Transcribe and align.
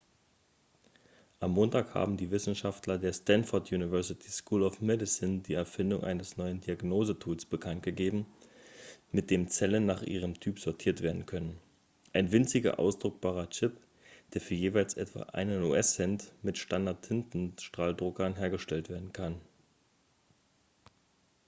am 1.39 1.51
montag 1.51 1.93
haben 1.93 2.17
die 2.17 2.31
wisenschaftler 2.31 2.97
der 2.97 3.13
stanford 3.13 3.71
university 3.71 4.31
school 4.31 4.63
of 4.63 4.81
medicine 4.81 5.41
die 5.41 5.53
erfindung 5.53 6.03
eines 6.03 6.37
neuen 6.37 6.59
diagnosetools 6.59 7.45
bekanntgegeben 7.45 8.25
mit 9.11 9.29
dem 9.29 9.47
zellen 9.47 9.85
nach 9.85 10.01
ihrem 10.01 10.39
typ 10.39 10.57
sortiert 10.59 11.03
werden 11.03 11.27
können 11.27 11.55
ein 12.13 12.31
winziger 12.31 12.79
ausdruckbarer 12.79 13.51
chip 13.51 13.79
der 14.33 14.41
für 14.41 14.55
jeweils 14.55 14.95
etwa 14.95 15.21
einen 15.37 15.61
us-cent 15.61 16.33
mit 16.41 16.57
standard-tintenstrahldruckern 16.57 18.35
hergestellt 18.37 18.89
werden 18.89 19.13
kann 19.13 19.39